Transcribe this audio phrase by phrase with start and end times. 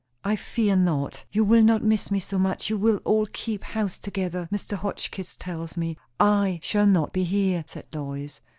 [0.23, 1.25] "I fear not.
[1.31, 4.73] You will not miss me so much; you will all keep house together, Mr.
[4.75, 8.41] Hotchkiss tells me." "I shall not be here," said Lois.